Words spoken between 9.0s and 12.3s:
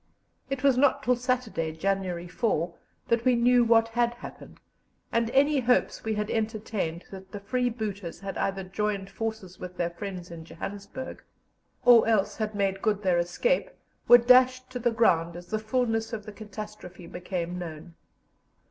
forces with their friends in Johannesburg, or